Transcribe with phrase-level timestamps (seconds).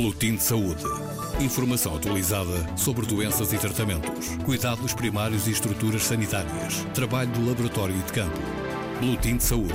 [0.00, 0.82] Boletim de Saúde.
[1.40, 8.02] Informação atualizada sobre doenças e tratamentos, cuidados primários e estruturas sanitárias, trabalho do laboratório e
[8.02, 8.40] de campo.
[8.98, 9.74] Boletim de Saúde.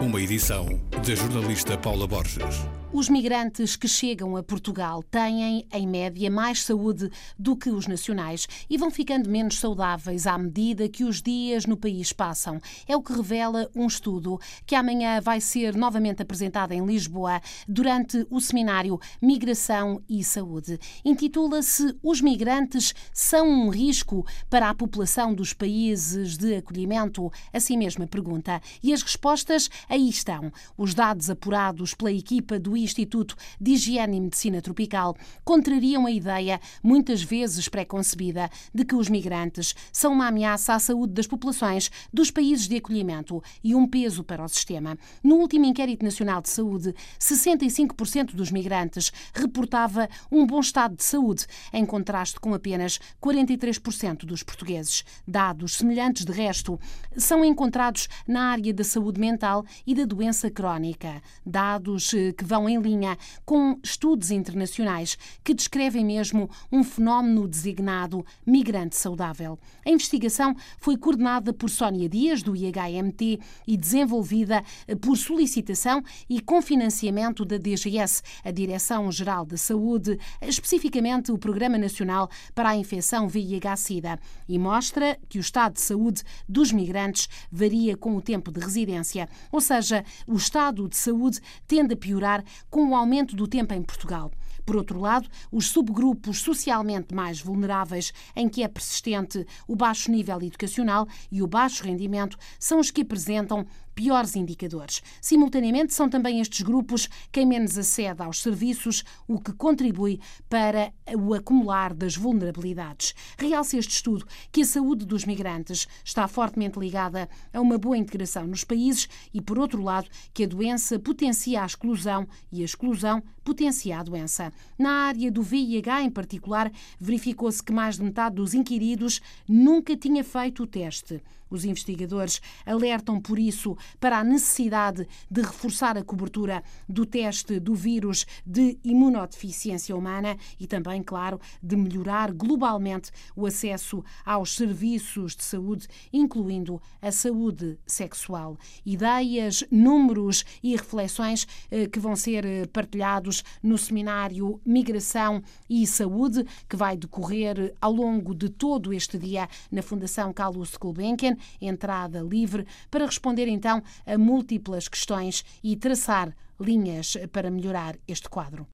[0.00, 2.66] Uma edição da jornalista Paula Borges.
[2.92, 8.46] Os migrantes que chegam a Portugal têm, em média, mais saúde do que os nacionais
[8.70, 12.60] e vão ficando menos saudáveis à medida que os dias no país passam.
[12.86, 18.24] É o que revela um estudo que amanhã vai ser novamente apresentado em Lisboa durante
[18.30, 20.78] o seminário Migração e Saúde.
[21.04, 27.30] Intitula-se Os migrantes são um risco para a população dos países de acolhimento?
[27.52, 28.60] Assim mesma pergunta.
[28.82, 30.52] E as respostas aí estão.
[30.78, 36.60] Os dados apurados pela equipa do Instituto de Higiene e Medicina Tropical contrariam a ideia,
[36.82, 42.30] muitas vezes preconcebida, de que os migrantes são uma ameaça à saúde das populações dos
[42.30, 44.98] países de acolhimento e um peso para o sistema.
[45.22, 51.46] No último Inquérito Nacional de Saúde, 65% dos migrantes reportava um bom estado de saúde,
[51.72, 55.04] em contraste com apenas 43% dos portugueses.
[55.26, 56.78] Dados semelhantes, de resto,
[57.16, 61.22] são encontrados na área da saúde mental e da doença crónica.
[61.44, 68.24] Dados eh, que vão em linha com estudos internacionais que descrevem mesmo um fenómeno designado
[68.46, 69.58] migrante saudável.
[69.84, 74.62] A investigação foi coordenada por Sónia Dias, do IHMT, e desenvolvida
[75.00, 82.28] por solicitação e com financiamento da DGS, a Direção-Geral da Saúde, especificamente o Programa Nacional
[82.54, 88.16] para a Infecção VIH-Sida, e mostra que o estado de saúde dos migrantes varia com
[88.16, 92.94] o tempo de residência, ou seja, o estado de saúde tende a piorar com o
[92.94, 94.30] aumento do tempo em Portugal.
[94.64, 100.42] Por outro lado, os subgrupos socialmente mais vulneráveis, em que é persistente o baixo nível
[100.42, 103.64] educacional e o baixo rendimento, são os que apresentam
[103.96, 105.02] piores indicadores.
[105.22, 111.32] Simultaneamente, são também estes grupos quem menos acede aos serviços, o que contribui para o
[111.32, 113.14] acumular das vulnerabilidades.
[113.38, 118.46] Realça este estudo que a saúde dos migrantes está fortemente ligada a uma boa integração
[118.46, 123.22] nos países e, por outro lado, que a doença potencia a exclusão e a exclusão
[123.42, 124.52] potencia a doença.
[124.78, 126.70] Na área do VIH, em particular,
[127.00, 131.22] verificou-se que mais de metade dos inquiridos nunca tinha feito o teste.
[131.50, 137.74] Os investigadores alertam, por isso, para a necessidade de reforçar a cobertura do teste do
[137.74, 145.44] vírus de imunodeficiência humana e também, claro, de melhorar globalmente o acesso aos serviços de
[145.44, 148.58] saúde, incluindo a saúde sexual.
[148.84, 156.44] Ideias, números e reflexões eh, que vão ser eh, partilhados no seminário Migração e Saúde,
[156.68, 162.66] que vai decorrer ao longo de todo este dia na Fundação Carlos Gulbenkian entrada livre,
[162.90, 168.66] para responder então a múltiplas questões e traçar linhas para melhorar este quadro.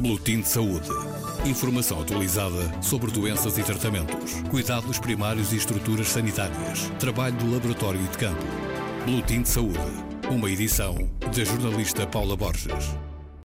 [0.00, 0.88] Boletim de Saúde.
[1.46, 8.08] Informação atualizada sobre doenças e tratamentos, cuidados primários e estruturas sanitárias, trabalho do laboratório e
[8.08, 8.42] de campo.
[9.06, 9.78] Boletim de Saúde.
[10.28, 13.11] Uma edição da jornalista Paula Borges.